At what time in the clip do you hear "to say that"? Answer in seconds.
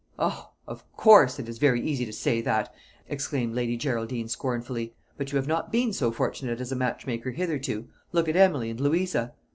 2.07-2.73